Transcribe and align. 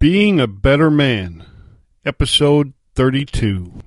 Being 0.00 0.40
a 0.40 0.46
Better 0.46 0.90
Man, 0.90 1.44
Episode 2.06 2.72
32. 2.94 3.82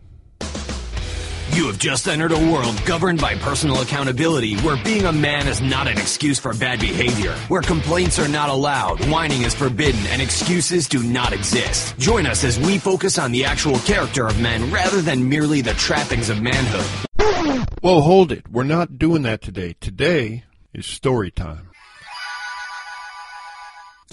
You 1.54 1.66
have 1.66 1.80
just 1.80 2.08
entered 2.08 2.32
a 2.32 2.52
world 2.52 2.80
governed 2.86 3.20
by 3.20 3.34
personal 3.34 3.82
accountability 3.82 4.56
where 4.58 4.78
being 4.84 5.06
a 5.06 5.12
man 5.12 5.48
is 5.48 5.60
not 5.60 5.88
an 5.88 5.98
excuse 5.98 6.38
for 6.38 6.54
bad 6.54 6.80
behavior, 6.80 7.32
where 7.48 7.64
complaints 7.64 8.20
are 8.20 8.28
not 8.28 8.50
allowed, 8.50 9.04
whining 9.10 9.42
is 9.42 9.56
forbidden, 9.56 10.06
and 10.12 10.22
excuses 10.22 10.88
do 10.88 11.02
not 11.02 11.34
exist. 11.34 11.98
Join 11.98 12.28
us 12.28 12.44
as 12.44 12.60
we 12.60 12.78
focus 12.78 13.18
on 13.18 13.32
the 13.32 13.46
actual 13.46 13.80
character 13.80 14.28
of 14.28 14.40
men 14.40 14.70
rather 14.70 15.02
than 15.02 15.28
merely 15.28 15.62
the 15.62 15.74
trappings 15.74 16.30
of 16.30 16.44
manhood. 16.44 17.66
Well, 17.82 18.02
hold 18.02 18.32
it. 18.32 18.48
We're 18.52 18.66
not 18.66 19.00
doing 19.00 19.24
that 19.24 19.42
today. 19.42 19.74
Today 19.80 20.44
is 20.76 20.86
story 20.86 21.32
time. 21.32 21.73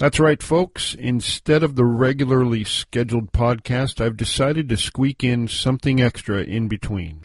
That's 0.01 0.19
right, 0.19 0.41
folks. 0.41 0.95
Instead 0.95 1.61
of 1.61 1.75
the 1.75 1.85
regularly 1.85 2.63
scheduled 2.63 3.31
podcast, 3.31 4.03
I've 4.03 4.17
decided 4.17 4.67
to 4.69 4.75
squeak 4.75 5.23
in 5.23 5.47
something 5.47 6.01
extra 6.01 6.41
in 6.41 6.67
between. 6.67 7.21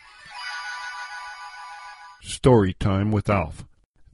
Story 2.20 2.74
time 2.74 3.12
with 3.12 3.30
Alf. 3.30 3.64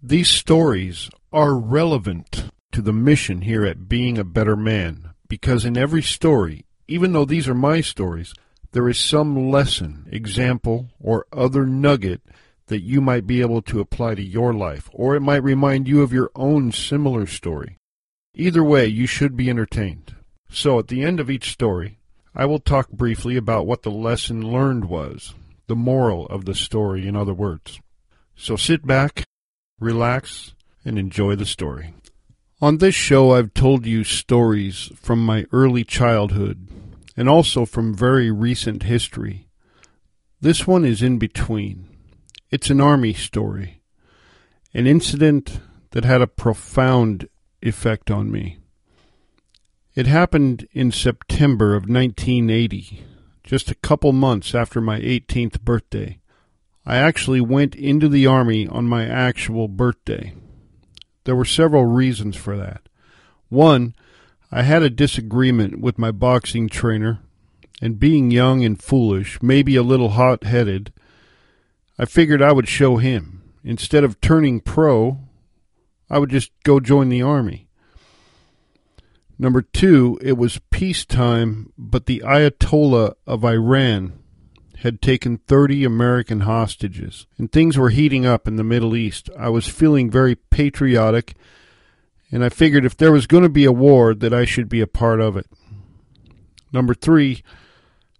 These 0.01 0.29
stories 0.29 1.11
are 1.33 1.59
relevant 1.59 2.53
to 2.71 2.81
the 2.81 2.93
mission 2.93 3.41
here 3.41 3.65
at 3.65 3.89
Being 3.89 4.17
a 4.17 4.23
Better 4.23 4.55
Man 4.55 5.11
because 5.29 5.65
in 5.65 5.77
every 5.77 6.03
story, 6.03 6.65
even 6.87 7.13
though 7.13 7.25
these 7.25 7.49
are 7.49 7.57
my 7.57 7.81
stories, 7.81 8.33
there 8.71 8.89
is 8.89 8.97
some 8.97 9.51
lesson, 9.51 10.07
example, 10.13 10.89
or 11.01 11.27
other 11.33 11.67
nugget 11.67 12.21
that 12.69 12.85
you 12.85 13.01
might 13.01 13.27
be 13.27 13.41
able 13.41 13.63
to 13.63 13.81
apply 13.81 14.15
to 14.15 14.23
your 14.23 14.55
life, 14.55 14.89
or 14.93 15.17
it 15.17 15.21
might 15.21 15.43
remind 15.43 15.89
you 15.89 16.01
of 16.03 16.13
your 16.13 16.31
own 16.37 16.71
similar 16.71 17.27
story. 17.27 17.81
Either 18.35 18.65
way, 18.65 18.87
you 18.87 19.07
should 19.07 19.37
be 19.37 19.51
entertained. 19.51 20.15
So, 20.51 20.79
at 20.79 20.89
the 20.89 21.03
end 21.03 21.21
of 21.21 21.31
each 21.31 21.53
story, 21.53 21.99
I 22.35 22.47
will 22.47 22.61
talk 22.61 22.91
briefly 22.91 23.37
about 23.37 23.67
what 23.67 23.83
the 23.83 23.91
lesson 23.91 24.41
learned 24.41 24.87
was, 24.87 25.35
the 25.67 25.77
moral 25.77 26.27
of 26.27 26.47
the 26.47 26.55
story, 26.55 27.07
in 27.07 27.15
other 27.15 27.35
words. 27.35 27.81
So 28.37 28.57
sit 28.57 28.87
back, 28.87 29.25
relax, 29.79 30.55
and 30.85 30.99
enjoy 30.99 31.37
the 31.37 31.47
story. 31.47 31.95
On 32.61 32.79
this 32.79 32.95
show, 32.95 33.33
I've 33.33 33.53
told 33.53 33.87
you 33.87 34.03
stories 34.03 34.91
from 34.95 35.25
my 35.25 35.47
early 35.53 35.85
childhood 35.85 36.69
and 37.17 37.29
also 37.29 37.67
from 37.67 37.95
very 37.95 38.31
recent 38.31 38.85
history. 38.85 39.49
This 40.41 40.67
one 40.67 40.85
is 40.85 41.03
in 41.03 41.19
between. 41.19 41.89
It's 42.51 42.71
an 42.71 42.81
army 42.81 43.13
story, 43.13 43.83
an 44.73 44.87
incident 44.87 45.61
that 45.91 46.05
had 46.05 46.23
a 46.23 46.27
profound 46.27 47.29
effect 47.63 48.11
on 48.11 48.31
me. 48.31 48.59
It 49.95 50.07
happened 50.07 50.67
in 50.73 50.91
September 50.91 51.75
of 51.75 51.89
1980, 51.89 53.05
just 53.45 53.71
a 53.71 53.77
couple 53.77 54.13
months 54.13 54.55
after 54.55 54.81
my 54.81 55.01
18th 55.01 55.61
birthday. 55.61 56.19
I 56.87 56.97
actually 56.97 57.41
went 57.41 57.75
into 57.75 58.09
the 58.09 58.27
Army 58.27 58.67
on 58.67 58.89
my 58.89 59.07
actual 59.07 59.69
birthday. 59.69 60.35
There 61.25 61.37
were 61.37 61.45
several 61.45 61.85
reasons 61.85 62.37
for 62.37 62.57
that. 62.57 62.89
One, 63.49 63.95
I 64.51 64.63
had 64.63 64.83
a 64.83 64.91
disagreement 64.91 65.81
with 65.81 65.99
my 65.99 66.11
boxing 66.11 66.69
trainer, 66.69 67.21
and 67.81 68.01
being 68.01 68.31
young 68.31 68.65
and 68.65 68.83
foolish, 68.83 69.43
maybe 69.43 69.77
a 69.77 69.83
little 69.83 70.11
hot 70.11 70.45
headed, 70.45 70.93
I 71.99 72.05
figured 72.07 72.41
I 72.41 72.53
would 72.53 72.69
show 72.69 72.97
him. 72.97 73.43
Instead 73.65 74.05
of 74.05 74.21
turning 74.21 74.61
pro, 74.61 75.21
I 76.13 76.19
would 76.19 76.29
just 76.29 76.53
go 76.63 76.79
join 76.79 77.09
the 77.09 77.23
Army. 77.23 77.69
Number 79.39 79.63
two, 79.63 80.19
it 80.21 80.37
was 80.37 80.61
peacetime, 80.71 81.73
but 81.79 82.05
the 82.05 82.23
Ayatollah 82.23 83.15
of 83.27 83.45
Iran 83.47 84.13
had 84.81 85.01
taken 85.01 85.39
30 85.39 85.85
American 85.85 86.41
hostages, 86.41 87.27
and 87.39 87.51
things 87.51 87.79
were 87.79 87.89
heating 87.89 88.27
up 88.27 88.47
in 88.47 88.57
the 88.57 88.63
Middle 88.63 88.95
East. 88.95 89.31
I 89.39 89.49
was 89.49 89.67
feeling 89.67 90.11
very 90.11 90.35
patriotic, 90.35 91.35
and 92.31 92.45
I 92.45 92.51
figured 92.51 92.85
if 92.85 92.97
there 92.97 93.11
was 93.13 93.27
going 93.27 93.45
to 93.45 93.49
be 93.49 93.65
a 93.65 93.73
war, 93.73 94.15
that 94.15 94.35
I 94.35 94.45
should 94.45 94.69
be 94.69 94.83
a 94.83 94.87
part 94.87 95.21
of 95.21 95.35
it. 95.39 95.47
Number 96.75 96.93
three, 96.93 97.43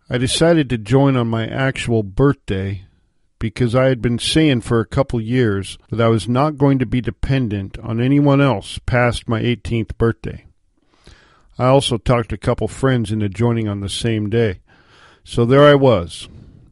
I 0.09 0.17
decided 0.17 0.71
to 0.71 0.79
join 0.79 1.15
on 1.15 1.29
my 1.29 1.47
actual 1.47 2.03
birthday 2.03 2.87
because 3.43 3.75
I 3.75 3.87
had 3.87 4.01
been 4.01 4.21
saying 4.21 4.61
for 4.61 4.79
a 4.79 4.87
couple 4.87 5.21
years 5.21 5.77
that 5.91 6.01
I 6.01 6.07
was 6.07 6.29
not 6.29 6.57
going 6.57 6.79
to 6.79 6.87
be 6.87 7.01
dependent 7.01 7.77
on 7.81 8.01
anyone 8.01 8.41
else 8.41 8.79
past 8.87 9.29
my 9.29 9.43
18th 9.43 9.99
birthday. 9.99 10.47
I 11.59 11.67
also 11.67 11.99
talked 11.99 12.29
to 12.29 12.37
a 12.37 12.39
couple 12.39 12.69
friends 12.69 13.11
into 13.11 13.29
joining 13.29 13.67
on 13.67 13.81
the 13.81 13.89
same 13.89 14.31
day. 14.31 14.61
So 15.25 15.45
there 15.45 15.65
I 15.65 15.75
was, 15.75 16.29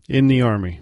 in 0.08 0.28
the 0.28 0.42
Army. 0.42 0.78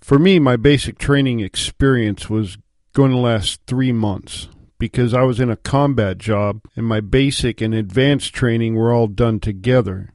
For 0.00 0.18
me, 0.18 0.38
my 0.38 0.56
basic 0.56 0.96
training 0.96 1.40
experience 1.40 2.30
was 2.30 2.56
going 2.94 3.10
to 3.10 3.18
last 3.18 3.60
three 3.66 3.92
months 3.92 4.48
because 4.78 5.12
I 5.12 5.24
was 5.24 5.40
in 5.40 5.50
a 5.50 5.56
combat 5.56 6.16
job 6.16 6.62
and 6.74 6.86
my 6.86 7.02
basic 7.02 7.60
and 7.60 7.74
advanced 7.74 8.32
training 8.32 8.76
were 8.76 8.94
all 8.94 9.08
done 9.08 9.40
together. 9.40 10.14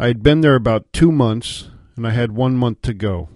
I 0.00 0.06
had 0.06 0.22
been 0.22 0.40
there 0.40 0.54
about 0.54 0.90
two 0.94 1.12
months 1.12 1.68
and 1.98 2.06
I 2.06 2.12
had 2.12 2.32
one 2.32 2.56
month 2.56 2.82
to 2.82 2.94
go. 2.94 3.28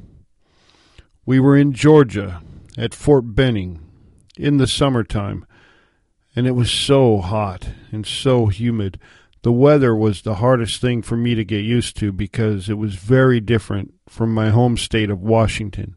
We 1.26 1.38
were 1.38 1.56
in 1.56 1.72
Georgia 1.72 2.40
at 2.78 2.94
Fort 2.94 3.34
Benning 3.34 3.80
in 4.38 4.56
the 4.56 4.66
summertime 4.66 5.44
and 6.34 6.46
it 6.46 6.52
was 6.52 6.70
so 6.70 7.18
hot 7.18 7.68
and 7.90 8.06
so 8.06 8.46
humid 8.46 8.98
the 9.42 9.52
weather 9.52 9.94
was 9.94 10.22
the 10.22 10.36
hardest 10.36 10.80
thing 10.80 11.02
for 11.02 11.16
me 11.16 11.34
to 11.34 11.44
get 11.44 11.64
used 11.64 11.96
to 11.96 12.12
because 12.12 12.68
it 12.68 12.78
was 12.78 12.94
very 12.94 13.40
different 13.40 13.92
from 14.08 14.32
my 14.32 14.50
home 14.50 14.76
state 14.76 15.10
of 15.10 15.20
Washington. 15.20 15.96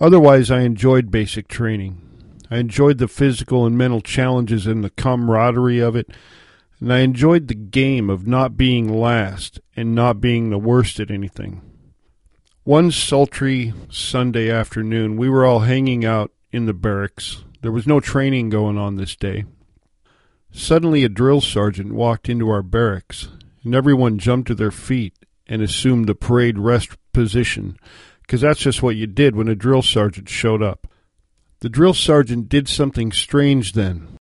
Otherwise, 0.00 0.50
I 0.50 0.60
enjoyed 0.60 1.10
basic 1.10 1.48
training. 1.48 2.00
I 2.48 2.58
enjoyed 2.58 2.98
the 2.98 3.08
physical 3.08 3.66
and 3.66 3.76
mental 3.76 4.00
challenges 4.00 4.68
and 4.68 4.84
the 4.84 4.90
camaraderie 4.90 5.80
of 5.80 5.96
it, 5.96 6.10
and 6.82 6.92
I 6.92 6.98
enjoyed 6.98 7.46
the 7.46 7.54
game 7.54 8.10
of 8.10 8.26
not 8.26 8.56
being 8.56 8.92
last 8.92 9.60
and 9.76 9.94
not 9.94 10.20
being 10.20 10.50
the 10.50 10.58
worst 10.58 10.98
at 10.98 11.12
anything. 11.12 11.62
One 12.64 12.90
sultry 12.90 13.72
Sunday 13.88 14.50
afternoon, 14.50 15.16
we 15.16 15.28
were 15.28 15.46
all 15.46 15.60
hanging 15.60 16.04
out 16.04 16.32
in 16.50 16.66
the 16.66 16.72
barracks. 16.72 17.44
There 17.60 17.70
was 17.70 17.86
no 17.86 18.00
training 18.00 18.48
going 18.48 18.78
on 18.78 18.96
this 18.96 19.14
day. 19.14 19.44
Suddenly, 20.50 21.04
a 21.04 21.08
drill 21.08 21.40
sergeant 21.40 21.92
walked 21.92 22.28
into 22.28 22.50
our 22.50 22.64
barracks, 22.64 23.28
and 23.62 23.76
everyone 23.76 24.18
jumped 24.18 24.48
to 24.48 24.54
their 24.56 24.72
feet 24.72 25.14
and 25.46 25.62
assumed 25.62 26.08
the 26.08 26.16
parade 26.16 26.58
rest 26.58 26.96
position, 27.12 27.76
because 28.22 28.40
that's 28.40 28.58
just 28.58 28.82
what 28.82 28.96
you 28.96 29.06
did 29.06 29.36
when 29.36 29.46
a 29.46 29.54
drill 29.54 29.82
sergeant 29.82 30.28
showed 30.28 30.64
up. 30.64 30.88
The 31.60 31.68
drill 31.68 31.94
sergeant 31.94 32.48
did 32.48 32.66
something 32.66 33.12
strange 33.12 33.74
then. 33.74 34.18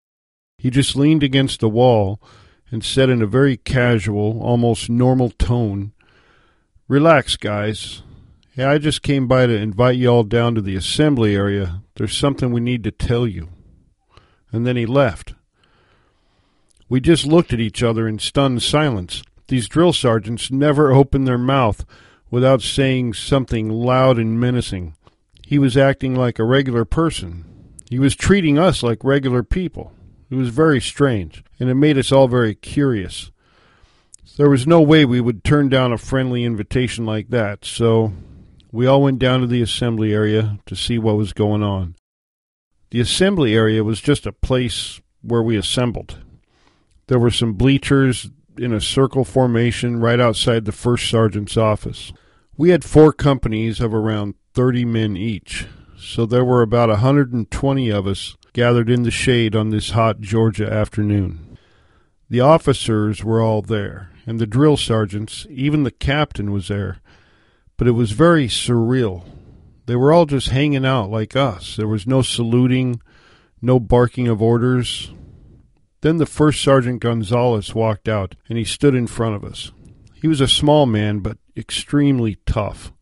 He 0.58 0.68
just 0.68 0.94
leaned 0.94 1.22
against 1.22 1.60
the 1.60 1.70
wall 1.70 2.20
and 2.70 2.84
said 2.84 3.10
in 3.10 3.22
a 3.22 3.26
very 3.26 3.56
casual, 3.56 4.40
almost 4.42 4.88
normal 4.88 5.30
tone, 5.30 5.92
Relax, 6.90 7.36
guys. 7.36 8.02
Hey, 8.50 8.64
I 8.64 8.78
just 8.78 9.02
came 9.02 9.28
by 9.28 9.46
to 9.46 9.54
invite 9.54 9.94
you 9.94 10.08
all 10.08 10.24
down 10.24 10.56
to 10.56 10.60
the 10.60 10.74
assembly 10.74 11.36
area. 11.36 11.82
There's 11.94 12.16
something 12.16 12.50
we 12.50 12.60
need 12.60 12.82
to 12.82 12.90
tell 12.90 13.28
you. 13.28 13.48
And 14.50 14.66
then 14.66 14.74
he 14.74 14.86
left. 14.86 15.34
We 16.88 17.00
just 17.00 17.24
looked 17.24 17.52
at 17.52 17.60
each 17.60 17.80
other 17.80 18.08
in 18.08 18.18
stunned 18.18 18.64
silence. 18.64 19.22
These 19.46 19.68
drill 19.68 19.92
sergeants 19.92 20.50
never 20.50 20.90
opened 20.90 21.28
their 21.28 21.38
mouth 21.38 21.84
without 22.28 22.60
saying 22.60 23.14
something 23.14 23.68
loud 23.68 24.18
and 24.18 24.40
menacing. 24.40 24.96
He 25.46 25.60
was 25.60 25.76
acting 25.76 26.16
like 26.16 26.40
a 26.40 26.44
regular 26.44 26.84
person. 26.84 27.44
He 27.88 28.00
was 28.00 28.16
treating 28.16 28.58
us 28.58 28.82
like 28.82 29.04
regular 29.04 29.44
people. 29.44 29.92
It 30.30 30.36
was 30.36 30.50
very 30.50 30.80
strange, 30.80 31.42
and 31.58 31.68
it 31.68 31.74
made 31.74 31.98
us 31.98 32.12
all 32.12 32.28
very 32.28 32.54
curious. 32.54 33.32
There 34.36 34.48
was 34.48 34.66
no 34.66 34.80
way 34.80 35.04
we 35.04 35.20
would 35.20 35.42
turn 35.42 35.68
down 35.68 35.92
a 35.92 35.98
friendly 35.98 36.44
invitation 36.44 37.04
like 37.04 37.30
that, 37.30 37.64
so 37.64 38.12
we 38.70 38.86
all 38.86 39.02
went 39.02 39.18
down 39.18 39.40
to 39.40 39.46
the 39.48 39.60
assembly 39.60 40.14
area 40.14 40.58
to 40.66 40.76
see 40.76 40.98
what 40.98 41.16
was 41.16 41.32
going 41.32 41.64
on. 41.64 41.96
The 42.90 43.00
assembly 43.00 43.54
area 43.54 43.82
was 43.82 44.00
just 44.00 44.24
a 44.24 44.32
place 44.32 45.00
where 45.20 45.42
we 45.42 45.56
assembled. 45.56 46.18
There 47.08 47.18
were 47.18 47.32
some 47.32 47.54
bleachers 47.54 48.30
in 48.56 48.72
a 48.72 48.80
circle 48.80 49.24
formation 49.24 50.00
right 50.00 50.20
outside 50.20 50.64
the 50.64 50.72
first 50.72 51.10
sergeant's 51.10 51.56
office. 51.56 52.12
We 52.56 52.70
had 52.70 52.84
four 52.84 53.12
companies 53.12 53.80
of 53.80 53.92
around 53.92 54.34
30 54.54 54.84
men 54.84 55.16
each, 55.16 55.66
so 55.98 56.24
there 56.24 56.44
were 56.44 56.62
about 56.62 56.88
a 56.88 57.02
120 57.02 57.90
of 57.90 58.06
us 58.06 58.36
gathered 58.52 58.90
in 58.90 59.02
the 59.02 59.10
shade 59.10 59.54
on 59.54 59.70
this 59.70 59.90
hot 59.90 60.20
Georgia 60.20 60.70
afternoon. 60.72 61.58
The 62.28 62.40
officers 62.40 63.24
were 63.24 63.40
all 63.40 63.62
there, 63.62 64.10
and 64.26 64.38
the 64.38 64.46
drill 64.46 64.76
sergeants, 64.76 65.46
even 65.50 65.82
the 65.82 65.90
captain 65.90 66.52
was 66.52 66.68
there, 66.68 66.98
but 67.76 67.88
it 67.88 67.92
was 67.92 68.12
very 68.12 68.46
surreal. 68.46 69.24
They 69.86 69.96
were 69.96 70.12
all 70.12 70.26
just 70.26 70.50
hanging 70.50 70.86
out 70.86 71.10
like 71.10 71.34
us. 71.34 71.76
There 71.76 71.88
was 71.88 72.06
no 72.06 72.22
saluting, 72.22 73.00
no 73.60 73.80
barking 73.80 74.28
of 74.28 74.40
orders, 74.40 75.10
Then 76.02 76.16
the 76.16 76.26
first 76.26 76.62
Sergeant 76.62 77.00
Gonzalez 77.00 77.74
walked 77.74 78.08
out, 78.08 78.34
and 78.48 78.56
he 78.56 78.64
stood 78.64 78.94
in 78.94 79.06
front 79.06 79.34
of 79.34 79.44
us. 79.44 79.70
He 80.14 80.28
was 80.28 80.40
a 80.40 80.48
small 80.48 80.86
man, 80.86 81.20
but 81.20 81.38
extremely 81.56 82.36
tough. 82.46 82.92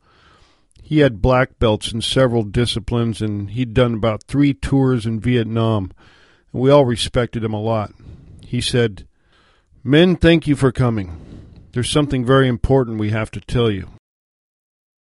He 0.89 1.01
had 1.01 1.21
black 1.21 1.59
belts 1.59 1.93
in 1.93 2.01
several 2.01 2.45
disciplines, 2.45 3.21
and 3.21 3.51
he'd 3.51 3.75
done 3.75 3.93
about 3.93 4.23
three 4.23 4.55
tours 4.55 5.05
in 5.05 5.21
Vietnam, 5.21 5.93
we 6.51 6.71
all 6.71 6.87
respected 6.87 7.45
him 7.45 7.53
a 7.53 7.61
lot. 7.61 7.93
He 8.43 8.63
said, 8.63 9.07
Men, 9.85 10.17
thank 10.17 10.47
you 10.47 10.57
for 10.57 10.73
coming. 10.73 11.45
There's 11.73 11.91
something 11.91 12.25
very 12.25 12.49
important 12.49 12.99
we 12.99 13.11
have 13.11 13.31
to 13.33 13.41
tell 13.43 13.71
you. 13.71 13.91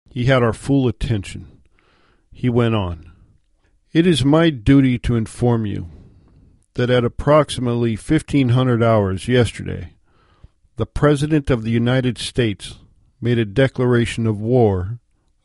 He 0.10 0.26
had 0.26 0.44
our 0.44 0.52
full 0.52 0.90
attention. 0.90 1.62
He 2.34 2.50
went 2.50 2.76
on. 2.76 3.10
It 3.94 4.06
is 4.06 4.26
my 4.26 4.50
duty 4.50 5.00
to 5.00 5.16
inform 5.16 5.66
you 5.66 5.88
that 6.74 6.90
at 6.90 7.06
approximately 7.06 7.92
1500 7.92 8.84
hours 8.84 9.30
yesterday, 9.30 9.94
the 10.76 10.86
President 10.86 11.50
of 11.50 11.64
the 11.64 11.72
United 11.72 12.18
States 12.18 12.76
made 13.22 13.38
a 13.40 13.46
declaration 13.46 14.28
of 14.28 14.38
war 14.38 15.00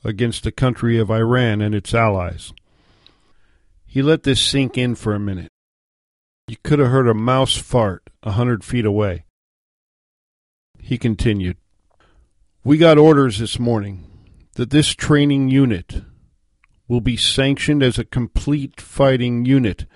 against 0.05 0.45
the 0.45 0.53
country 0.53 0.99
of 0.99 1.11
Iran 1.11 1.61
and 1.61 1.75
its 1.75 1.95
allies. 1.95 2.53
He 3.87 4.03
let 4.03 4.23
this 4.23 4.41
sink 4.41 4.79
in 4.79 4.95
for 4.95 5.15
a 5.15 5.21
minute. 5.21 5.51
You 6.49 6.57
could 6.65 6.79
have 6.79 6.89
heard 6.89 7.09
a 7.09 7.15
mouse 7.15 7.57
fart 7.57 8.11
a 8.23 8.33
hundred 8.33 8.65
feet 8.65 8.85
away. 8.85 9.25
He 10.81 10.99
continued, 10.99 11.57
We 12.65 12.79
got 12.79 12.99
orders 12.99 13.39
this 13.39 13.59
morning 13.59 14.05
that 14.55 14.71
this 14.71 14.95
training 14.95 15.49
unit 15.49 16.03
will 16.89 17.01
be 17.01 17.17
sanctioned 17.17 17.83
as 17.83 17.99
a 17.99 18.05
complete 18.05 18.81
fighting 18.81 19.45
unit. 19.45 19.87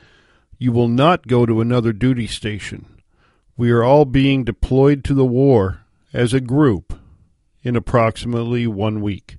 You 0.58 0.72
will 0.72 0.88
not 0.88 1.26
go 1.26 1.44
to 1.44 1.60
another 1.60 1.92
duty 1.92 2.26
station. 2.26 3.02
We 3.56 3.70
are 3.70 3.82
all 3.82 4.04
being 4.04 4.44
deployed 4.44 5.04
to 5.04 5.14
the 5.14 5.26
war 5.26 5.82
as 6.12 6.32
a 6.32 6.40
group 6.40 6.98
in 7.62 7.76
approximately 7.76 8.66
one 8.66 9.00
week. 9.00 9.38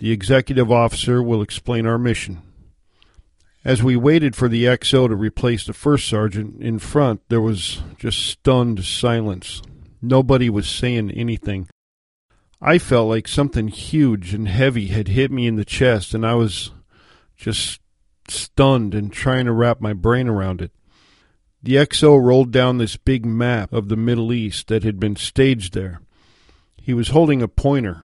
The 0.00 0.12
executive 0.12 0.72
officer 0.72 1.22
will 1.22 1.42
explain 1.42 1.86
our 1.86 1.98
mission. 1.98 2.40
As 3.66 3.82
we 3.82 3.96
waited 3.96 4.34
for 4.34 4.48
the 4.48 4.64
XO 4.64 5.06
to 5.06 5.14
replace 5.14 5.66
the 5.66 5.74
first 5.74 6.08
sergeant 6.08 6.62
in 6.62 6.78
front, 6.78 7.20
there 7.28 7.42
was 7.42 7.82
just 7.98 8.18
stunned 8.18 8.82
silence. 8.82 9.60
Nobody 10.00 10.48
was 10.48 10.66
saying 10.66 11.10
anything. 11.10 11.68
I 12.62 12.78
felt 12.78 13.10
like 13.10 13.28
something 13.28 13.68
huge 13.68 14.32
and 14.32 14.48
heavy 14.48 14.86
had 14.86 15.08
hit 15.08 15.30
me 15.30 15.46
in 15.46 15.56
the 15.56 15.66
chest, 15.66 16.14
and 16.14 16.24
I 16.24 16.32
was 16.32 16.70
just 17.36 17.82
stunned 18.26 18.94
and 18.94 19.12
trying 19.12 19.44
to 19.44 19.52
wrap 19.52 19.82
my 19.82 19.92
brain 19.92 20.28
around 20.28 20.62
it. 20.62 20.72
The 21.62 21.74
XO 21.74 22.18
rolled 22.18 22.52
down 22.52 22.78
this 22.78 22.96
big 22.96 23.26
map 23.26 23.70
of 23.70 23.90
the 23.90 23.96
Middle 23.96 24.32
East 24.32 24.68
that 24.68 24.82
had 24.82 24.98
been 24.98 25.16
staged 25.16 25.74
there. 25.74 26.00
He 26.80 26.94
was 26.94 27.08
holding 27.08 27.42
a 27.42 27.48
pointer, 27.48 28.00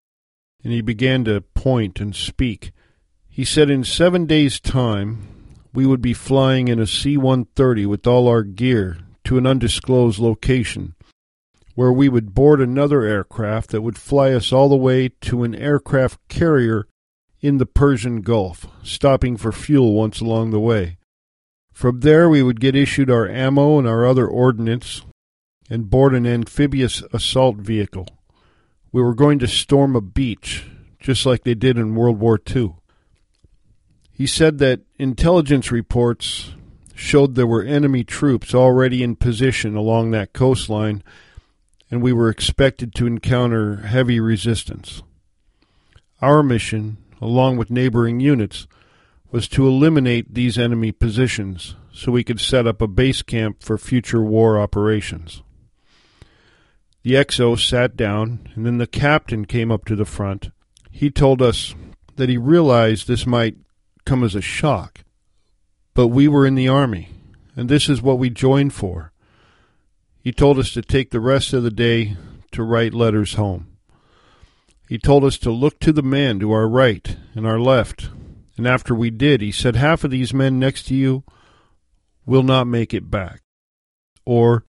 and 0.62 0.72
he 0.72 0.80
began 0.80 1.24
to 1.24 1.40
point 1.40 2.00
and 2.00 2.14
speak. 2.14 2.72
He 3.28 3.44
said 3.44 3.70
in 3.70 3.84
seven 3.84 4.26
days' 4.26 4.60
time 4.60 5.26
we 5.72 5.86
would 5.86 6.02
be 6.02 6.14
flying 6.14 6.68
in 6.68 6.78
a 6.78 6.86
C 6.86 7.16
130 7.16 7.86
with 7.86 8.06
all 8.06 8.28
our 8.28 8.42
gear 8.42 8.98
to 9.24 9.38
an 9.38 9.46
undisclosed 9.46 10.18
location 10.18 10.94
where 11.74 11.92
we 11.92 12.08
would 12.08 12.34
board 12.34 12.60
another 12.60 13.02
aircraft 13.02 13.70
that 13.70 13.82
would 13.82 13.96
fly 13.96 14.32
us 14.32 14.52
all 14.52 14.68
the 14.68 14.76
way 14.76 15.08
to 15.08 15.42
an 15.42 15.54
aircraft 15.54 16.18
carrier 16.28 16.86
in 17.40 17.58
the 17.58 17.66
Persian 17.66 18.20
Gulf, 18.20 18.66
stopping 18.82 19.36
for 19.36 19.52
fuel 19.52 19.94
once 19.94 20.20
along 20.20 20.50
the 20.50 20.60
way. 20.60 20.98
From 21.72 22.00
there, 22.00 22.28
we 22.28 22.42
would 22.42 22.60
get 22.60 22.76
issued 22.76 23.10
our 23.10 23.28
ammo 23.28 23.78
and 23.78 23.88
our 23.88 24.06
other 24.06 24.26
ordnance 24.26 25.02
and 25.70 25.90
board 25.90 26.14
an 26.14 26.26
amphibious 26.26 27.02
assault 27.12 27.56
vehicle. 27.56 28.06
We 28.92 29.02
were 29.02 29.14
going 29.14 29.38
to 29.40 29.48
storm 29.48 29.96
a 29.96 30.00
beach, 30.00 30.66
just 31.00 31.26
like 31.26 31.42
they 31.42 31.54
did 31.54 31.78
in 31.78 31.94
World 31.94 32.20
War 32.20 32.38
II. 32.54 32.74
He 34.12 34.26
said 34.26 34.58
that 34.58 34.82
intelligence 34.98 35.72
reports 35.72 36.54
showed 36.94 37.34
there 37.34 37.46
were 37.46 37.62
enemy 37.62 38.04
troops 38.04 38.54
already 38.54 39.02
in 39.02 39.16
position 39.16 39.74
along 39.74 40.10
that 40.10 40.32
coastline 40.32 41.02
and 41.92 42.00
we 42.00 42.12
were 42.12 42.30
expected 42.30 42.94
to 42.94 43.06
encounter 43.06 43.76
heavy 43.76 44.18
resistance. 44.18 45.02
Our 46.22 46.42
mission, 46.42 46.96
along 47.20 47.58
with 47.58 47.70
neighboring 47.70 48.18
units, 48.18 48.66
was 49.30 49.46
to 49.48 49.68
eliminate 49.68 50.32
these 50.32 50.56
enemy 50.56 50.90
positions 50.90 51.76
so 51.92 52.10
we 52.10 52.24
could 52.24 52.40
set 52.40 52.66
up 52.66 52.80
a 52.80 52.86
base 52.86 53.20
camp 53.20 53.62
for 53.62 53.76
future 53.76 54.22
war 54.22 54.58
operations. 54.58 55.42
The 57.02 57.14
XO 57.14 57.58
sat 57.58 57.96
down, 57.96 58.48
and 58.54 58.64
then 58.64 58.78
the 58.78 58.86
captain 58.86 59.44
came 59.44 59.72
up 59.72 59.84
to 59.86 59.96
the 59.96 60.04
front. 60.04 60.50
He 60.90 61.10
told 61.10 61.42
us 61.42 61.74
that 62.16 62.28
he 62.28 62.36
realized 62.36 63.08
this 63.08 63.26
might 63.26 63.56
come 64.04 64.22
as 64.22 64.34
a 64.34 64.40
shock, 64.40 65.04
but 65.94 66.08
we 66.08 66.28
were 66.28 66.46
in 66.46 66.54
the 66.54 66.68
Army, 66.68 67.08
and 67.56 67.68
this 67.68 67.88
is 67.88 68.00
what 68.00 68.18
we 68.18 68.30
joined 68.30 68.72
for. 68.72 69.12
He 70.20 70.30
told 70.30 70.58
us 70.58 70.70
to 70.72 70.82
take 70.82 71.10
the 71.10 71.20
rest 71.20 71.52
of 71.52 71.64
the 71.64 71.70
day 71.70 72.16
to 72.52 72.62
write 72.62 72.94
letters 72.94 73.34
home. 73.34 73.66
He 74.88 74.98
told 74.98 75.24
us 75.24 75.38
to 75.38 75.50
look 75.50 75.80
to 75.80 75.92
the 75.92 76.02
man 76.02 76.38
to 76.38 76.52
our 76.52 76.68
right 76.68 77.16
and 77.34 77.46
our 77.46 77.58
left, 77.58 78.10
and 78.56 78.66
after 78.66 78.94
we 78.94 79.10
did, 79.10 79.40
he 79.40 79.50
said, 79.50 79.74
Half 79.74 80.04
of 80.04 80.12
these 80.12 80.32
men 80.32 80.60
next 80.60 80.84
to 80.84 80.94
you 80.94 81.24
will 82.26 82.44
not 82.44 82.66
make 82.66 82.94
it 82.94 83.10
back. 83.10 83.40
Or 84.24 84.66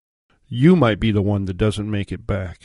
you 0.50 0.76
might 0.76 1.00
be 1.00 1.12
the 1.12 1.22
one 1.22 1.46
that 1.46 1.58
doesn't 1.58 1.90
make 1.90 2.12
it 2.12 2.26
back. 2.26 2.60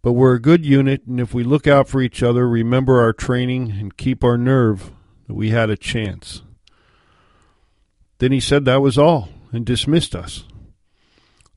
But 0.00 0.12
we're 0.12 0.34
a 0.34 0.40
good 0.40 0.64
unit, 0.64 1.02
and 1.06 1.18
if 1.18 1.34
we 1.34 1.42
look 1.42 1.66
out 1.66 1.88
for 1.88 2.00
each 2.00 2.22
other, 2.22 2.48
remember 2.48 3.00
our 3.00 3.12
training, 3.12 3.72
and 3.72 3.96
keep 3.96 4.22
our 4.22 4.38
nerve, 4.38 4.92
we 5.26 5.50
had 5.50 5.68
a 5.68 5.76
chance. 5.76 6.42
Then 8.18 8.30
he 8.30 8.40
said 8.40 8.64
that 8.64 8.80
was 8.80 8.96
all, 8.96 9.28
and 9.50 9.66
dismissed 9.66 10.14
us. 10.14 10.44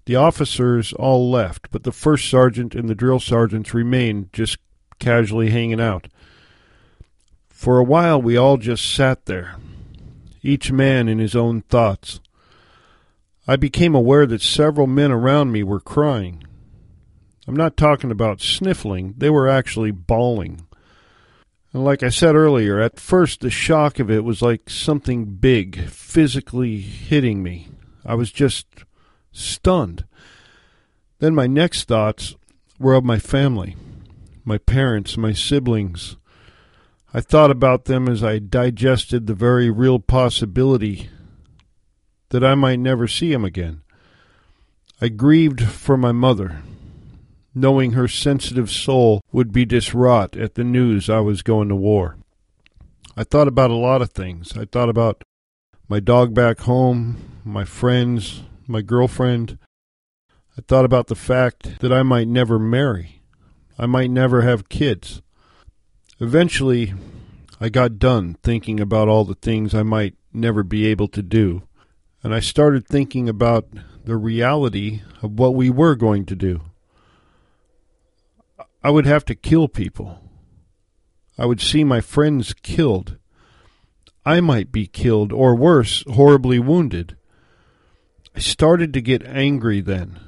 The 0.05 0.15
officers 0.15 0.93
all 0.93 1.29
left, 1.29 1.69
but 1.71 1.83
the 1.83 1.91
first 1.91 2.27
sergeant 2.27 2.73
and 2.73 2.89
the 2.89 2.95
drill 2.95 3.19
sergeants 3.19 3.73
remained, 3.73 4.33
just 4.33 4.57
casually 4.99 5.51
hanging 5.51 5.79
out. 5.79 6.07
For 7.49 7.77
a 7.77 7.83
while 7.83 8.19
we 8.19 8.35
all 8.35 8.57
just 8.57 8.91
sat 8.91 9.25
there, 9.27 9.57
each 10.41 10.71
man 10.71 11.07
in 11.07 11.19
his 11.19 11.35
own 11.35 11.61
thoughts. 11.61 12.19
I 13.47 13.55
became 13.55 13.95
aware 13.95 14.25
that 14.27 14.41
several 14.41 14.87
men 14.87 15.11
around 15.11 15.51
me 15.51 15.63
were 15.63 15.79
crying. 15.79 16.43
I'm 17.47 17.55
not 17.55 17.75
talking 17.75 18.11
about 18.11 18.41
sniffling, 18.41 19.15
they 19.17 19.29
were 19.29 19.49
actually 19.49 19.91
bawling. 19.91 20.67
And 21.73 21.83
like 21.83 22.03
I 22.03 22.09
said 22.09 22.35
earlier, 22.35 22.79
at 22.79 22.99
first 22.99 23.39
the 23.39 23.49
shock 23.49 23.99
of 23.99 24.11
it 24.11 24.23
was 24.23 24.41
like 24.41 24.69
something 24.69 25.25
big 25.25 25.87
physically 25.89 26.79
hitting 26.81 27.41
me. 27.41 27.69
I 28.05 28.15
was 28.15 28.31
just 28.31 28.67
stunned. 29.31 30.05
Then 31.19 31.33
my 31.33 31.47
next 31.47 31.87
thoughts 31.87 32.35
were 32.79 32.93
of 32.93 33.03
my 33.03 33.19
family, 33.19 33.75
my 34.43 34.57
parents, 34.57 35.17
my 35.17 35.33
siblings. 35.33 36.17
I 37.13 37.21
thought 37.21 37.51
about 37.51 37.85
them 37.85 38.07
as 38.07 38.23
I 38.23 38.39
digested 38.39 39.27
the 39.27 39.33
very 39.33 39.69
real 39.69 39.99
possibility 39.99 41.09
that 42.31 42.43
I 42.43 42.55
might 42.55 42.79
never 42.79 43.07
see 43.07 43.31
him 43.31 43.45
again. 43.45 43.81
I 44.99 45.07
grieved 45.07 45.61
for 45.63 45.95
my 45.95 46.11
mother, 46.11 46.61
knowing 47.53 47.91
her 47.91 48.07
sensitive 48.07 48.69
soul 48.69 49.21
would 49.31 49.51
be 49.51 49.65
distraught 49.65 50.35
at 50.35 50.55
the 50.55 50.63
news 50.63 51.09
I 51.09 51.19
was 51.19 51.43
going 51.43 51.69
to 51.69 51.75
war. 51.75 52.17
I 53.15 53.23
thought 53.23 53.47
about 53.47 53.71
a 53.71 53.75
lot 53.75 54.01
of 54.01 54.11
things. 54.11 54.57
I 54.57 54.65
thought 54.65 54.89
about 54.89 55.23
my 55.89 55.99
dog 55.99 56.33
back 56.33 56.61
home, 56.61 57.17
my 57.43 57.65
friends, 57.65 58.43
my 58.67 58.81
girlfriend. 58.81 59.57
I 60.57 60.61
thought 60.61 60.85
about 60.85 61.07
the 61.07 61.15
fact 61.15 61.79
that 61.79 61.91
I 61.91 62.03
might 62.03 62.27
never 62.27 62.57
marry. 62.57 63.21
I 63.77 63.85
might 63.85 64.11
never 64.11 64.41
have 64.41 64.69
kids. 64.69 65.21
Eventually, 66.19 66.93
I 67.59 67.69
got 67.69 67.99
done 67.99 68.37
thinking 68.43 68.79
about 68.79 69.07
all 69.07 69.25
the 69.25 69.35
things 69.35 69.73
I 69.73 69.83
might 69.83 70.15
never 70.31 70.63
be 70.63 70.85
able 70.85 71.07
to 71.09 71.21
do, 71.21 71.63
and 72.23 72.33
I 72.33 72.39
started 72.39 72.87
thinking 72.87 73.27
about 73.27 73.67
the 74.03 74.17
reality 74.17 75.01
of 75.21 75.39
what 75.39 75.55
we 75.55 75.69
were 75.69 75.95
going 75.95 76.25
to 76.25 76.35
do. 76.35 76.61
I 78.83 78.89
would 78.89 79.05
have 79.05 79.25
to 79.25 79.35
kill 79.35 79.67
people. 79.67 80.19
I 81.37 81.45
would 81.45 81.61
see 81.61 81.83
my 81.83 82.01
friends 82.01 82.53
killed. 82.53 83.17
I 84.25 84.41
might 84.41 84.71
be 84.71 84.85
killed, 84.85 85.31
or 85.31 85.55
worse, 85.55 86.03
horribly 86.07 86.59
wounded. 86.59 87.17
I 88.35 88.39
started 88.39 88.93
to 88.93 89.01
get 89.01 89.25
angry 89.25 89.81
then. 89.81 90.19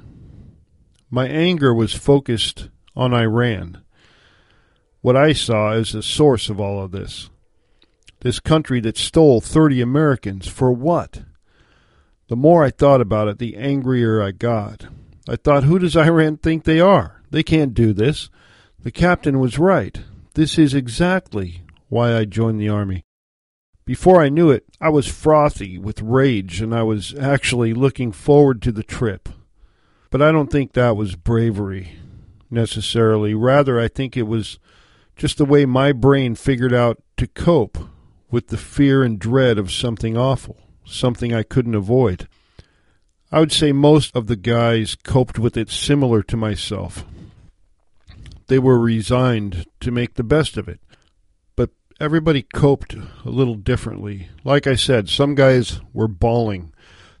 My 1.10 1.28
anger 1.28 1.72
was 1.72 1.94
focused 1.94 2.68
on 2.96 3.14
Iran. 3.14 3.82
What 5.00 5.16
I 5.16 5.32
saw 5.32 5.72
as 5.72 5.92
the 5.92 6.02
source 6.02 6.48
of 6.48 6.58
all 6.58 6.82
of 6.82 6.90
this. 6.90 7.30
This 8.20 8.40
country 8.40 8.80
that 8.80 8.96
stole 8.96 9.40
30 9.40 9.80
Americans 9.80 10.48
for 10.48 10.72
what? 10.72 11.22
The 12.28 12.36
more 12.36 12.64
I 12.64 12.70
thought 12.70 13.00
about 13.00 13.28
it, 13.28 13.38
the 13.38 13.56
angrier 13.56 14.22
I 14.22 14.30
got. 14.30 14.86
I 15.28 15.36
thought, 15.36 15.64
who 15.64 15.78
does 15.78 15.96
Iran 15.96 16.38
think 16.38 16.64
they 16.64 16.80
are? 16.80 17.22
They 17.30 17.42
can't 17.42 17.74
do 17.74 17.92
this. 17.92 18.30
The 18.78 18.90
captain 18.90 19.38
was 19.40 19.58
right. 19.58 20.00
This 20.34 20.58
is 20.58 20.74
exactly 20.74 21.62
why 21.88 22.16
I 22.16 22.24
joined 22.24 22.60
the 22.60 22.68
army. 22.68 23.04
Before 23.86 24.22
I 24.22 24.30
knew 24.30 24.50
it, 24.50 24.64
I 24.80 24.88
was 24.88 25.06
frothy 25.06 25.78
with 25.78 26.00
rage 26.00 26.60
and 26.62 26.74
I 26.74 26.82
was 26.82 27.14
actually 27.14 27.74
looking 27.74 28.12
forward 28.12 28.62
to 28.62 28.72
the 28.72 28.82
trip. 28.82 29.28
But 30.10 30.22
I 30.22 30.32
don't 30.32 30.50
think 30.50 30.72
that 30.72 30.96
was 30.96 31.16
bravery 31.16 31.98
necessarily. 32.50 33.34
Rather, 33.34 33.78
I 33.78 33.88
think 33.88 34.16
it 34.16 34.22
was 34.22 34.58
just 35.16 35.38
the 35.38 35.44
way 35.44 35.66
my 35.66 35.92
brain 35.92 36.34
figured 36.34 36.72
out 36.72 37.02
to 37.18 37.26
cope 37.26 37.78
with 38.30 38.48
the 38.48 38.56
fear 38.56 39.02
and 39.02 39.18
dread 39.18 39.58
of 39.58 39.70
something 39.70 40.16
awful, 40.16 40.56
something 40.84 41.34
I 41.34 41.42
couldn't 41.42 41.74
avoid. 41.74 42.28
I 43.32 43.40
would 43.40 43.52
say 43.52 43.72
most 43.72 44.14
of 44.14 44.26
the 44.26 44.36
guys 44.36 44.94
coped 44.94 45.38
with 45.38 45.56
it 45.56 45.70
similar 45.70 46.22
to 46.22 46.36
myself. 46.36 47.04
They 48.46 48.58
were 48.58 48.78
resigned 48.78 49.66
to 49.80 49.90
make 49.90 50.14
the 50.14 50.22
best 50.22 50.56
of 50.56 50.68
it. 50.68 50.80
But 51.56 51.70
everybody 52.00 52.42
coped 52.42 52.94
a 52.94 53.30
little 53.30 53.54
differently. 53.54 54.28
Like 54.44 54.66
I 54.66 54.74
said, 54.74 55.08
some 55.08 55.34
guys 55.34 55.80
were 55.92 56.08
bawling. 56.08 56.72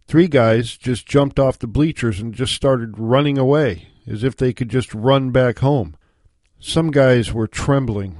Three 0.06 0.28
guys 0.28 0.76
just 0.76 1.06
jumped 1.06 1.38
off 1.38 1.58
the 1.58 1.66
bleachers 1.66 2.20
and 2.20 2.34
just 2.34 2.54
started 2.54 2.98
running 2.98 3.38
away, 3.38 3.88
as 4.06 4.22
if 4.22 4.36
they 4.36 4.52
could 4.52 4.68
just 4.68 4.94
run 4.94 5.30
back 5.30 5.60
home. 5.60 5.96
Some 6.60 6.90
guys 6.90 7.32
were 7.32 7.46
trembling, 7.46 8.18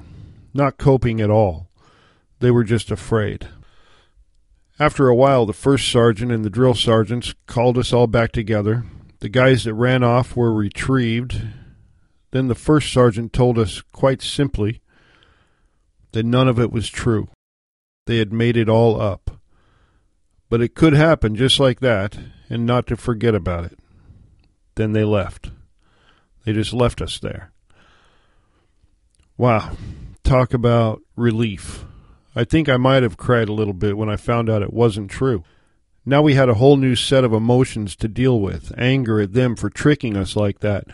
not 0.55 0.79
coping 0.79 1.21
at 1.21 1.31
all. 1.31 1.69
They 2.41 2.51
were 2.51 2.65
just 2.65 2.91
afraid. 2.91 3.49
After 4.79 5.09
a 5.09 5.15
while, 5.15 5.47
the 5.47 5.53
first 5.53 5.89
sergeant 5.89 6.33
and 6.33 6.45
the 6.45 6.51
drill 6.51 6.75
sergeants 6.75 7.35
called 7.47 7.79
us 7.79 7.93
all 7.93 8.09
back 8.09 8.33
together. 8.33 8.85
The 9.21 9.29
guys 9.29 9.65
that 9.65 9.75
ran 9.75 10.03
off 10.03 10.35
were 10.35 10.53
retrieved. 10.53 11.41
Then 12.33 12.49
the 12.49 12.57
first 12.57 12.93
sergeant 12.93 13.33
told 13.33 13.57
us 13.57 13.83
quite 13.93 14.21
simply 14.21 14.81
that 16.11 16.27
none 16.27 16.49
of 16.49 16.59
it 16.59 16.73
was 16.73 16.89
true. 16.89 17.29
They 18.07 18.19
had 18.19 18.33
made 18.33 18.57
it 18.57 18.69
all 18.69 19.01
up. 19.01 19.41
But 20.51 20.61
it 20.61 20.75
could 20.75 20.93
happen 20.93 21.37
just 21.37 21.61
like 21.61 21.81
that, 21.81 22.19
and 22.51 22.67
not 22.67 22.87
to 22.89 22.97
forget 22.97 23.35
about 23.35 23.65
it. 23.65 23.79
Then 24.75 24.93
they 24.93 25.05
left. 25.05 25.53
They 26.45 26.53
just 26.53 26.73
left 26.73 27.01
us 27.01 27.19
there. 27.21 27.53
Wow. 29.37 29.77
Talk 30.25 30.53
about 30.53 31.01
relief. 31.17 31.85
I 32.37 32.45
think 32.45 32.69
I 32.69 32.77
might 32.77 33.03
have 33.03 33.17
cried 33.17 33.49
a 33.49 33.53
little 33.55 33.75
bit 33.75 33.97
when 33.97 34.09
I 34.09 34.17
found 34.17 34.51
out 34.51 34.63
it 34.63 34.73
wasn't 34.73 35.11
true. 35.11 35.45
Now 36.05 36.21
we 36.21 36.35
had 36.35 36.49
a 36.49 36.55
whole 36.55 36.77
new 36.77 36.97
set 36.97 37.25
of 37.25 37.33
emotions 37.33 37.97
to 37.97 38.09
deal 38.09 38.41
with 38.41 38.73
anger 38.77 39.21
at 39.21 39.33
them 39.33 39.57
for 39.57 39.71
tricking 39.71 40.17
us 40.17 40.37
like 40.37 40.61
that, 40.61 40.87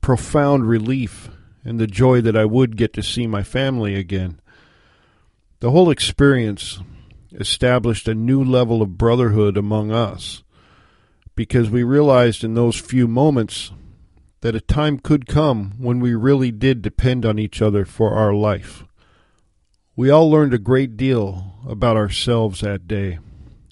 profound 0.00 0.68
relief, 0.68 1.30
and 1.64 1.78
the 1.78 1.86
joy 1.86 2.20
that 2.22 2.36
I 2.36 2.44
would 2.44 2.76
get 2.76 2.92
to 2.94 3.02
see 3.02 3.26
my 3.26 3.42
family 3.42 3.94
again. 3.94 4.40
The 5.60 5.70
whole 5.70 5.90
experience 5.90 6.80
established 7.32 8.08
a 8.08 8.14
new 8.14 8.42
level 8.42 8.82
of 8.82 8.98
brotherhood 8.98 9.56
among 9.56 9.92
us 9.92 10.42
because 11.36 11.70
we 11.70 11.82
realized 11.82 12.42
in 12.44 12.54
those 12.54 12.76
few 12.76 13.06
moments 13.06 13.70
that 14.40 14.54
a 14.54 14.60
time 14.60 14.98
could 14.98 15.26
come 15.26 15.74
when 15.78 16.00
we 16.00 16.14
really 16.14 16.50
did 16.50 16.82
depend 16.82 17.24
on 17.24 17.38
each 17.38 17.62
other 17.62 17.84
for 17.84 18.14
our 18.14 18.34
life. 18.34 18.84
We 20.00 20.08
all 20.08 20.30
learned 20.30 20.54
a 20.54 20.58
great 20.58 20.96
deal 20.96 21.56
about 21.68 21.98
ourselves 21.98 22.62
that 22.62 22.88
day 22.88 23.18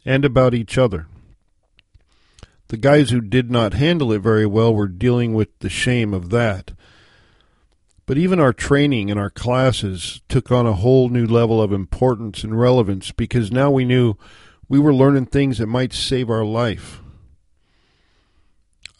and 0.04 0.26
about 0.26 0.52
each 0.52 0.76
other. 0.76 1.06
The 2.66 2.76
guys 2.76 3.08
who 3.08 3.22
did 3.22 3.50
not 3.50 3.72
handle 3.72 4.12
it 4.12 4.18
very 4.18 4.44
well 4.44 4.74
were 4.74 4.88
dealing 4.88 5.32
with 5.32 5.58
the 5.60 5.70
shame 5.70 6.12
of 6.12 6.28
that. 6.28 6.72
But 8.04 8.18
even 8.18 8.40
our 8.40 8.52
training 8.52 9.10
and 9.10 9.18
our 9.18 9.30
classes 9.30 10.20
took 10.28 10.52
on 10.52 10.66
a 10.66 10.74
whole 10.74 11.08
new 11.08 11.24
level 11.24 11.62
of 11.62 11.72
importance 11.72 12.44
and 12.44 12.60
relevance 12.60 13.10
because 13.10 13.50
now 13.50 13.70
we 13.70 13.86
knew 13.86 14.12
we 14.68 14.78
were 14.78 14.92
learning 14.92 15.28
things 15.28 15.56
that 15.56 15.66
might 15.66 15.94
save 15.94 16.28
our 16.28 16.44
life. 16.44 17.00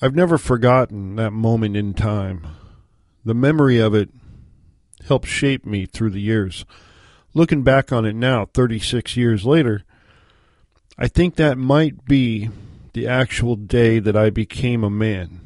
I've 0.01 0.17
never 0.17 0.39
forgotten 0.39 1.17
that 1.17 1.33
moment 1.33 1.77
in 1.77 1.93
time. 1.93 2.47
The 3.23 3.35
memory 3.35 3.79
of 3.79 3.95
it 3.95 4.09
helped 5.07 5.29
shape 5.29 5.67
me 5.67 5.85
through 5.85 6.13
the 6.13 6.23
years 6.23 6.65
looking 7.35 7.63
back 7.63 7.93
on 7.93 8.05
it 8.05 8.15
now, 8.15 8.47
36 8.47 9.17
years 9.17 9.45
later, 9.45 9.85
I 10.97 11.09
think 11.09 11.37
that 11.37 11.59
might 11.59 12.05
be 12.05 12.51
the 12.93 13.07
actual 13.07 13.57
day 13.57 13.99
that 13.99 14.17
I 14.17 14.31
became 14.31 14.83
a 14.83 14.91
man. 14.91 15.41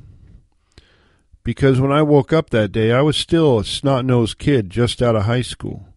Because 1.44 1.80
when 1.80 1.92
I 1.92 2.02
woke 2.02 2.32
up 2.32 2.50
that 2.50 2.72
day, 2.72 2.92
I 2.92 3.02
was 3.02 3.16
still 3.16 3.58
a 3.58 3.64
snot 3.64 4.04
nosed 4.04 4.38
kid 4.38 4.70
just 4.70 5.02
out 5.02 5.16
of 5.16 5.24
high 5.24 5.42
school. 5.42 5.88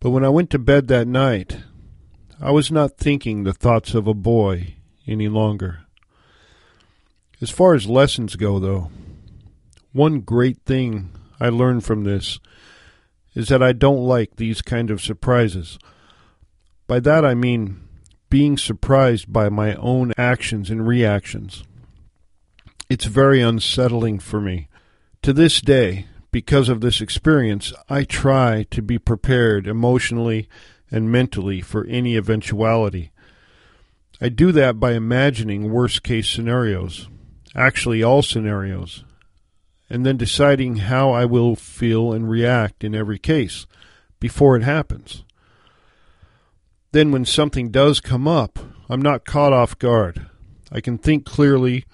But 0.00 0.10
when 0.10 0.24
I 0.24 0.28
went 0.28 0.50
to 0.50 0.58
bed 0.58 0.88
that 0.88 1.08
night, 1.08 1.58
I 2.40 2.50
was 2.50 2.70
not 2.70 2.96
thinking 2.96 3.42
the 3.42 3.52
thoughts 3.52 3.94
of 3.94 4.06
a 4.06 4.14
boy 4.14 4.74
any 5.06 5.28
longer. 5.28 5.80
As 7.40 7.50
far 7.50 7.74
as 7.74 7.86
lessons 7.86 8.36
go, 8.36 8.58
though, 8.58 8.90
one 9.92 10.20
great 10.20 10.62
thing 10.64 11.10
I 11.40 11.48
learned 11.48 11.84
from 11.84 12.04
this 12.04 12.38
is 13.34 13.48
that 13.48 13.62
I 13.62 13.72
don't 13.72 14.04
like 14.04 14.36
these 14.36 14.62
kind 14.62 14.90
of 14.90 15.02
surprises. 15.02 15.78
By 16.86 17.00
that 17.00 17.24
I 17.24 17.34
mean 17.34 17.80
being 18.30 18.56
surprised 18.56 19.32
by 19.32 19.48
my 19.48 19.74
own 19.76 20.12
actions 20.16 20.70
and 20.70 20.86
reactions. 20.86 21.64
It's 22.90 23.04
very 23.04 23.40
unsettling 23.40 24.18
for 24.18 24.40
me. 24.40 24.68
To 25.22 25.32
this 25.32 25.60
day, 25.60 26.06
because 26.30 26.68
of 26.68 26.80
this 26.80 27.00
experience, 27.00 27.72
I 27.88 28.02
try 28.04 28.66
to 28.72 28.82
be 28.82 28.98
prepared 28.98 29.66
emotionally 29.66 30.48
and 30.90 31.10
mentally 31.10 31.60
for 31.60 31.86
any 31.86 32.16
eventuality. 32.16 33.12
I 34.20 34.28
do 34.28 34.52
that 34.52 34.80
by 34.80 34.92
imagining 34.92 35.70
worst 35.72 36.02
case 36.02 36.28
scenarios, 36.28 37.08
actually, 37.54 38.02
all 38.02 38.22
scenarios, 38.22 39.04
and 39.88 40.04
then 40.04 40.16
deciding 40.16 40.76
how 40.76 41.10
I 41.10 41.24
will 41.24 41.56
feel 41.56 42.12
and 42.12 42.28
react 42.28 42.84
in 42.84 42.94
every 42.94 43.18
case 43.18 43.66
before 44.18 44.56
it 44.56 44.62
happens. 44.62 45.24
Then, 46.92 47.10
when 47.10 47.24
something 47.24 47.70
does 47.70 48.00
come 48.00 48.28
up, 48.28 48.58
I'm 48.88 49.02
not 49.02 49.24
caught 49.24 49.52
off 49.52 49.78
guard. 49.78 50.26
I 50.70 50.80
can 50.80 50.96
think 50.96 51.24
clearly 51.24 51.84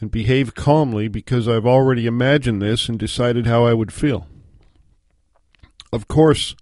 and 0.00 0.10
behave 0.10 0.54
calmly 0.54 1.08
because 1.08 1.46
I've 1.46 1.66
already 1.66 2.06
imagined 2.06 2.62
this 2.62 2.88
and 2.88 2.98
decided 2.98 3.46
how 3.46 3.66
I 3.66 3.74
would 3.74 3.92
feel. 3.92 4.26
Of 5.92 6.08
course, 6.08 6.56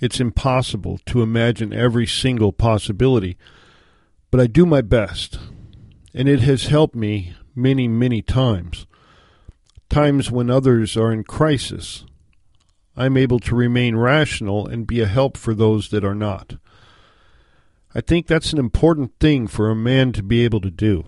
it's 0.00 0.20
impossible 0.20 1.00
to 1.06 1.22
imagine 1.22 1.72
every 1.72 2.06
single 2.06 2.52
possibility, 2.52 3.36
but 4.30 4.40
I 4.40 4.46
do 4.46 4.66
my 4.66 4.82
best, 4.82 5.38
and 6.12 6.28
it 6.28 6.40
has 6.40 6.66
helped 6.66 6.94
me 6.94 7.34
many, 7.54 7.88
many 7.88 8.20
times 8.22 8.86
times 9.88 10.30
when 10.30 10.50
others 10.50 10.96
are 10.96 11.12
in 11.12 11.24
crisis, 11.24 12.04
I'm 12.96 13.16
able 13.16 13.38
to 13.40 13.54
remain 13.54 13.96
rational 13.96 14.66
and 14.66 14.86
be 14.86 15.00
a 15.00 15.06
help 15.06 15.36
for 15.36 15.54
those 15.54 15.90
that 15.90 16.04
are 16.04 16.14
not. 16.14 16.56
I 17.94 18.00
think 18.00 18.26
that's 18.26 18.52
an 18.52 18.58
important 18.58 19.12
thing 19.18 19.46
for 19.46 19.70
a 19.70 19.76
man 19.76 20.12
to 20.12 20.22
be 20.22 20.44
able 20.44 20.60
to 20.60 20.70
do. 20.70 21.06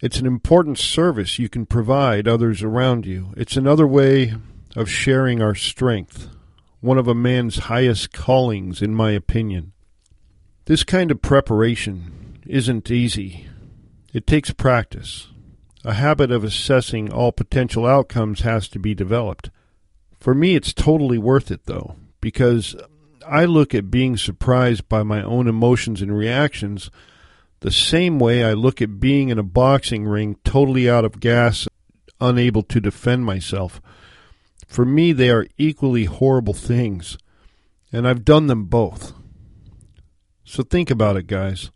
It's 0.00 0.18
an 0.18 0.26
important 0.26 0.78
service 0.78 1.38
you 1.38 1.48
can 1.48 1.66
provide 1.66 2.26
others 2.26 2.62
around 2.62 3.06
you. 3.06 3.32
It's 3.36 3.56
another 3.56 3.86
way 3.86 4.34
of 4.74 4.90
sharing 4.90 5.40
our 5.40 5.54
strength, 5.54 6.28
one 6.80 6.98
of 6.98 7.06
a 7.06 7.14
man's 7.14 7.58
highest 7.58 8.12
callings, 8.12 8.82
in 8.82 8.94
my 8.94 9.12
opinion. 9.12 9.72
This 10.64 10.82
kind 10.82 11.10
of 11.10 11.22
preparation 11.22 12.40
isn't 12.46 12.90
easy. 12.90 13.46
It 14.12 14.26
takes 14.26 14.50
practice. 14.50 15.28
A 15.84 15.94
habit 15.94 16.30
of 16.30 16.44
assessing 16.44 17.12
all 17.12 17.32
potential 17.32 17.86
outcomes 17.86 18.40
has 18.40 18.68
to 18.68 18.78
be 18.78 18.94
developed. 18.94 19.50
For 20.20 20.34
me, 20.34 20.54
it's 20.54 20.72
totally 20.72 21.18
worth 21.18 21.50
it, 21.50 21.66
though, 21.66 21.96
because 22.20 22.76
I 23.26 23.44
look 23.44 23.74
at 23.74 23.90
being 23.90 24.16
surprised 24.16 24.88
by 24.88 25.02
my 25.02 25.22
own 25.22 25.48
emotions 25.48 26.00
and 26.00 26.16
reactions 26.16 26.90
the 27.62 27.70
same 27.70 28.18
way 28.18 28.44
I 28.44 28.52
look 28.54 28.82
at 28.82 29.00
being 29.00 29.28
in 29.28 29.38
a 29.38 29.44
boxing 29.44 30.04
ring 30.04 30.36
totally 30.44 30.90
out 30.90 31.04
of 31.04 31.20
gas, 31.20 31.68
unable 32.20 32.62
to 32.64 32.80
defend 32.80 33.24
myself. 33.24 33.80
For 34.66 34.84
me, 34.84 35.12
they 35.12 35.30
are 35.30 35.46
equally 35.58 36.04
horrible 36.04 36.54
things, 36.54 37.16
and 37.92 38.06
I've 38.06 38.24
done 38.24 38.48
them 38.48 38.64
both. 38.64 39.12
So 40.44 40.62
think 40.62 40.90
about 40.90 41.16
it, 41.16 41.28
guys. 41.28 41.70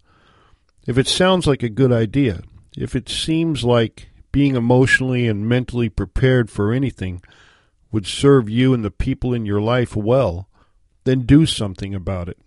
If 0.87 0.99
it 0.99 1.07
sounds 1.07 1.47
like 1.47 1.63
a 1.63 1.69
good 1.69 1.93
idea, 1.93 2.43
if 2.77 2.95
it 2.95 3.09
seems 3.09 3.65
like 3.65 4.11
being 4.31 4.55
emotionally 4.55 5.27
and 5.27 5.49
mentally 5.49 5.89
prepared 5.89 6.51
for 6.51 6.73
anything 6.73 7.23
would 7.91 8.07
serve 8.07 8.51
you 8.51 8.75
and 8.75 8.85
the 8.85 8.91
people 8.91 9.33
in 9.33 9.47
your 9.47 9.61
life 9.61 9.97
well, 9.97 10.49
then 11.05 11.21
do 11.21 11.47
something 11.47 11.95
about 11.95 12.29
it. 12.29 12.39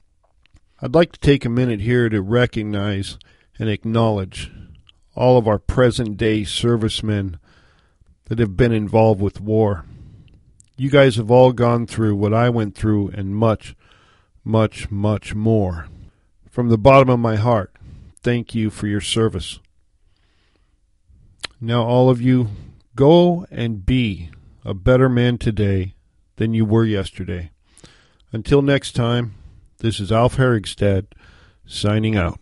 I'd 0.82 0.94
like 0.94 1.12
to 1.14 1.20
take 1.20 1.46
a 1.46 1.50
minute 1.50 1.82
here 1.82 2.08
to 2.10 2.22
recognize 2.22 3.18
and 3.58 3.70
acknowledge 3.70 4.52
all 5.16 5.38
of 5.38 5.48
our 5.48 5.60
present 5.60 6.16
day 6.18 6.44
servicemen 6.44 7.40
that 8.26 8.40
have 8.40 8.56
been 8.56 8.72
involved 8.72 9.20
with 9.20 9.42
war. 9.42 9.86
You 10.78 10.90
guys 10.90 11.16
have 11.16 11.32
all 11.32 11.52
gone 11.52 11.88
through 11.88 12.16
what 12.16 12.34
I 12.34 12.50
went 12.50 12.76
through 12.76 13.10
and 13.10 13.36
much, 13.36 13.76
much, 14.44 14.92
much 14.92 15.34
more. 15.34 15.88
From 16.50 16.70
the 16.70 16.78
bottom 16.78 17.10
of 17.10 17.20
my 17.20 17.36
heart, 17.36 17.74
thank 18.22 18.54
you 18.54 18.70
for 18.70 18.88
your 18.88 19.02
service. 19.02 19.60
Now, 21.62 21.84
all 21.84 22.10
of 22.10 22.22
you, 22.22 22.50
go 22.96 23.46
and 23.52 23.86
be 23.86 24.30
a 24.64 24.74
better 24.74 25.10
man 25.10 25.38
today 25.38 25.96
than 26.38 26.54
you 26.54 26.64
were 26.64 26.86
yesterday. 26.86 27.52
Until 28.32 28.62
next 28.62 28.94
time, 28.94 29.36
this 29.80 30.00
is 30.00 30.10
Alf 30.10 30.38
Herigstad 30.38 31.08
signing 31.66 32.16
out. 32.16 32.40